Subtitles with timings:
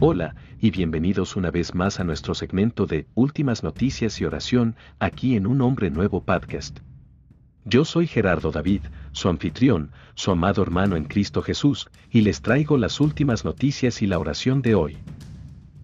[0.00, 5.34] Hola, y bienvenidos una vez más a nuestro segmento de Últimas Noticias y Oración, aquí
[5.34, 6.78] en Un Hombre Nuevo Podcast.
[7.64, 12.78] Yo soy Gerardo David, su anfitrión, su amado hermano en Cristo Jesús, y les traigo
[12.78, 14.98] las últimas noticias y la oración de hoy.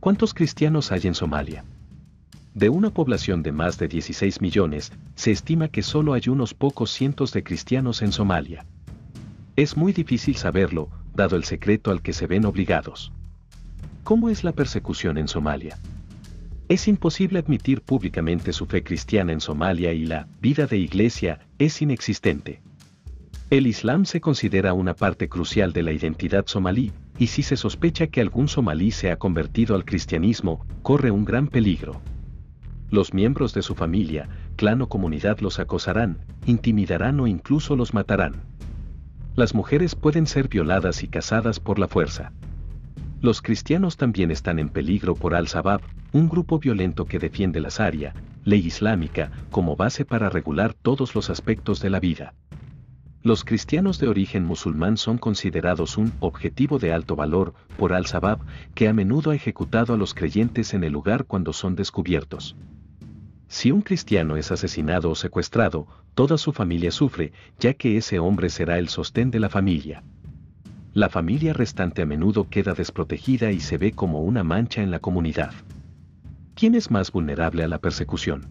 [0.00, 1.64] ¿Cuántos cristianos hay en Somalia?
[2.52, 6.90] De una población de más de 16 millones, se estima que solo hay unos pocos
[6.90, 8.66] cientos de cristianos en Somalia.
[9.54, 13.12] Es muy difícil saberlo, dado el secreto al que se ven obligados.
[14.04, 15.78] ¿Cómo es la persecución en Somalia?
[16.68, 21.82] Es imposible admitir públicamente su fe cristiana en Somalia y la vida de iglesia es
[21.82, 22.62] inexistente.
[23.50, 28.06] El Islam se considera una parte crucial de la identidad somalí, y si se sospecha
[28.06, 32.00] que algún somalí se ha convertido al cristianismo, corre un gran peligro.
[32.90, 38.42] Los miembros de su familia, clan o comunidad los acosarán, intimidarán o incluso los matarán.
[39.34, 42.32] Las mujeres pueden ser violadas y casadas por la fuerza.
[43.22, 45.82] Los cristianos también están en peligro por Al-Shabaab,
[46.12, 51.28] un grupo violento que defiende la Sharia, ley islámica, como base para regular todos los
[51.28, 52.32] aspectos de la vida.
[53.22, 58.38] Los cristianos de origen musulmán son considerados un objetivo de alto valor por Al-Shabaab,
[58.74, 62.56] que a menudo ha ejecutado a los creyentes en el lugar cuando son descubiertos.
[63.48, 68.48] Si un cristiano es asesinado o secuestrado, toda su familia sufre, ya que ese hombre
[68.48, 70.02] será el sostén de la familia
[70.92, 74.98] la familia restante a menudo queda desprotegida y se ve como una mancha en la
[74.98, 75.52] comunidad.
[76.54, 78.48] ¿Quién es más vulnerable a la persecución?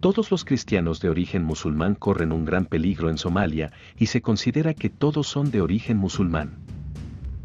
[0.00, 4.72] Todos los cristianos de origen musulmán corren un gran peligro en Somalia y se considera
[4.72, 6.56] que todos son de origen musulmán.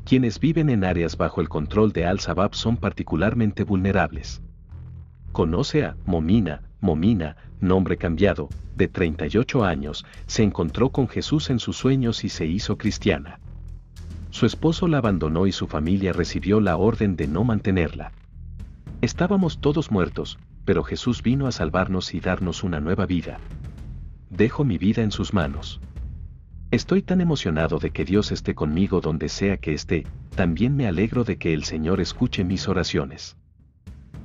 [0.06, 4.42] Quienes viven en áreas bajo el control de Al-Shabaab son particularmente vulnerables.
[5.34, 11.76] Conoce a Momina, Momina, nombre cambiado, de 38 años, se encontró con Jesús en sus
[11.76, 13.40] sueños y se hizo cristiana.
[14.38, 18.12] Su esposo la abandonó y su familia recibió la orden de no mantenerla.
[19.02, 23.40] Estábamos todos muertos, pero Jesús vino a salvarnos y darnos una nueva vida.
[24.30, 25.82] Dejo mi vida en sus manos.
[26.70, 30.06] Estoy tan emocionado de que Dios esté conmigo donde sea que esté,
[30.36, 33.38] también me alegro de que el Señor escuche mis oraciones.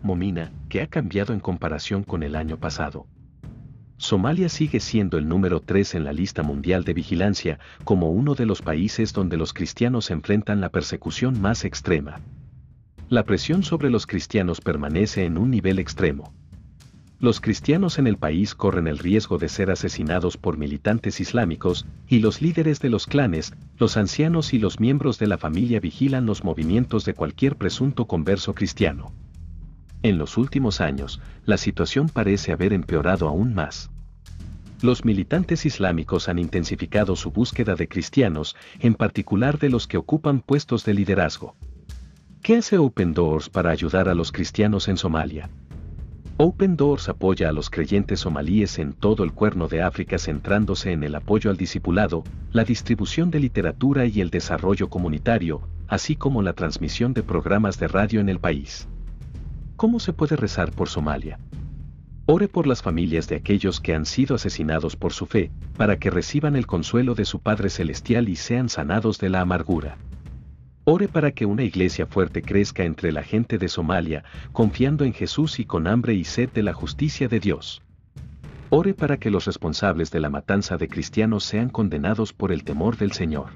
[0.03, 3.06] Momina, ¿qué ha cambiado en comparación con el año pasado?
[4.03, 8.47] Somalia sigue siendo el número 3 en la lista mundial de vigilancia, como uno de
[8.47, 12.21] los países donde los cristianos enfrentan la persecución más extrema.
[13.09, 16.35] La presión sobre los cristianos permanece en un nivel extremo.
[17.21, 22.19] Los cristianos en el país corren el riesgo de ser asesinados por militantes islámicos, y
[22.19, 26.43] los líderes de los clanes, los ancianos y los miembros de la familia vigilan los
[26.43, 29.12] movimientos de cualquier presunto converso cristiano.
[30.03, 33.91] En los últimos años, la situación parece haber empeorado aún más.
[34.83, 40.41] Los militantes islámicos han intensificado su búsqueda de cristianos, en particular de los que ocupan
[40.41, 41.55] puestos de liderazgo.
[42.43, 45.49] ¿Qué hace Open Doors para ayudar a los cristianos en Somalia?
[46.37, 51.05] Open Doors apoya a los creyentes somalíes en todo el cuerno de África centrándose en
[51.05, 56.55] el apoyo al discipulado, la distribución de literatura y el desarrollo comunitario, así como la
[56.55, 58.89] transmisión de programas de radio en el país.
[59.82, 61.41] ¿Cómo se puede rezar por Somalia?
[62.26, 66.09] Ore por las familias de aquellos que han sido asesinados por su fe, para que
[66.09, 69.98] reciban el consuelo de su Padre Celestial y sean sanados de la amargura.
[70.84, 74.22] Ore para que una iglesia fuerte crezca entre la gente de Somalia,
[74.53, 77.82] confiando en Jesús y con hambre y sed de la justicia de Dios.
[78.70, 82.99] Ore para que los responsables de la matanza de cristianos sean condenados por el temor
[82.99, 83.49] del Señor.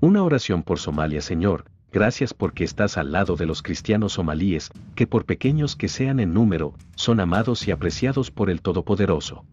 [0.00, 5.06] Una oración por Somalia, Señor, gracias porque estás al lado de los cristianos somalíes, que
[5.06, 9.44] por pequeños que sean en número, son amados y apreciados por el Todopoderoso.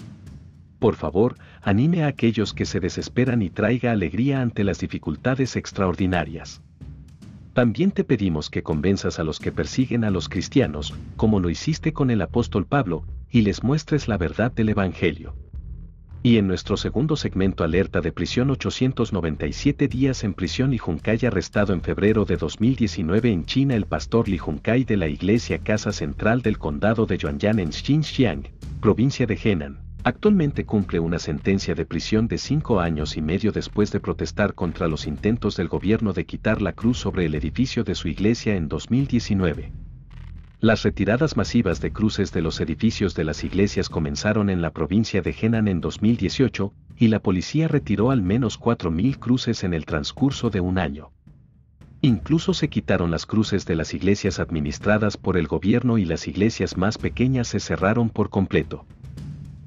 [0.79, 6.61] Por favor, anime a aquellos que se desesperan y traiga alegría ante las dificultades extraordinarias.
[7.53, 11.93] También te pedimos que convenzas a los que persiguen a los cristianos, como lo hiciste
[11.93, 15.35] con el apóstol Pablo, y les muestres la verdad del Evangelio.
[16.25, 21.73] Y en nuestro segundo segmento alerta de prisión 897 días en prisión y Junkai arrestado
[21.73, 26.41] en febrero de 2019 en China el pastor Li Junkai de la iglesia Casa Central
[26.41, 28.43] del condado de Yuanyang en Xinjiang,
[28.79, 29.79] provincia de Henan.
[30.05, 34.87] Actualmente cumple una sentencia de prisión de cinco años y medio después de protestar contra
[34.87, 38.69] los intentos del gobierno de quitar la cruz sobre el edificio de su iglesia en
[38.69, 39.82] 2019.
[40.63, 45.21] Las retiradas masivas de cruces de los edificios de las iglesias comenzaron en la provincia
[45.21, 50.49] de Henan en 2018, y la policía retiró al menos 4.000 cruces en el transcurso
[50.49, 51.11] de un año.
[51.99, 56.77] Incluso se quitaron las cruces de las iglesias administradas por el gobierno y las iglesias
[56.77, 58.85] más pequeñas se cerraron por completo.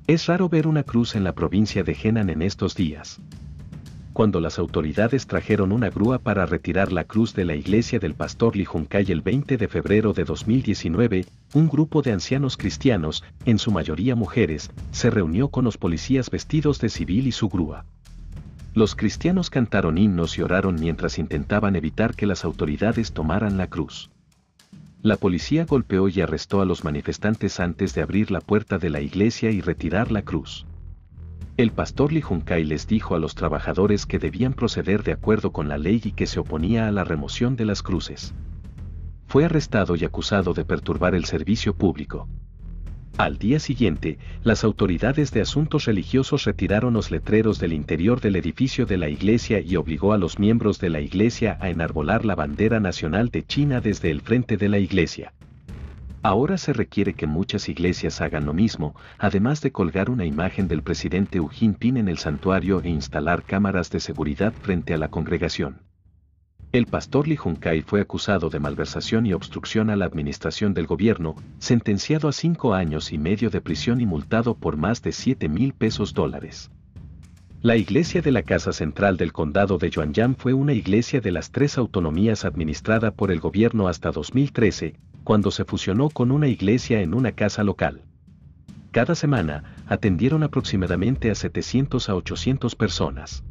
[0.06, 3.20] Es raro ver una cruz en la provincia de Henan en estos días.
[4.16, 8.56] Cuando las autoridades trajeron una grúa para retirar la cruz de la iglesia del pastor
[8.56, 14.16] Lijuncay el 20 de febrero de 2019, un grupo de ancianos cristianos, en su mayoría
[14.16, 17.84] mujeres, se reunió con los policías vestidos de civil y su grúa.
[18.72, 24.08] Los cristianos cantaron himnos y oraron mientras intentaban evitar que las autoridades tomaran la cruz.
[25.02, 29.02] La policía golpeó y arrestó a los manifestantes antes de abrir la puerta de la
[29.02, 30.64] iglesia y retirar la cruz.
[31.56, 35.68] El pastor Li Junkai les dijo a los trabajadores que debían proceder de acuerdo con
[35.68, 38.34] la ley y que se oponía a la remoción de las cruces.
[39.26, 42.28] Fue arrestado y acusado de perturbar el servicio público.
[43.16, 48.84] Al día siguiente, las autoridades de asuntos religiosos retiraron los letreros del interior del edificio
[48.84, 52.80] de la iglesia y obligó a los miembros de la iglesia a enarbolar la bandera
[52.80, 55.32] nacional de China desde el frente de la iglesia.
[56.26, 60.82] Ahora se requiere que muchas iglesias hagan lo mismo, además de colgar una imagen del
[60.82, 65.82] presidente Hu Jinping en el santuario e instalar cámaras de seguridad frente a la congregación.
[66.72, 71.36] El pastor Li Junkai fue acusado de malversación y obstrucción a la administración del gobierno,
[71.60, 75.74] sentenciado a cinco años y medio de prisión y multado por más de 7 mil
[75.74, 76.72] pesos dólares.
[77.62, 81.50] La iglesia de la Casa Central del Condado de Yuanyang fue una iglesia de las
[81.50, 84.94] tres autonomías administrada por el gobierno hasta 2013,
[85.24, 88.02] cuando se fusionó con una iglesia en una casa local.
[88.92, 93.42] Cada semana, atendieron aproximadamente a 700 a 800 personas.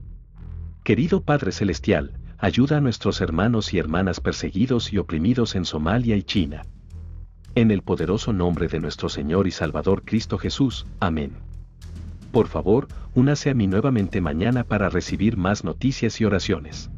[0.84, 6.24] Querido Padre Celestial, ayuda a nuestros hermanos y hermanas perseguidos y oprimidos en Somalia y
[6.24, 6.62] China.
[7.56, 10.86] En el poderoso nombre de nuestro Señor y Salvador Cristo Jesús.
[11.00, 11.45] Amén.
[12.36, 16.92] Por favor, únase a mí nuevamente mañana para recibir más noticias y oraciones.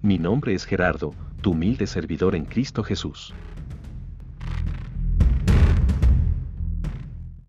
[0.00, 3.34] Mi nombre es Gerardo, tu humilde servidor en Cristo Jesús.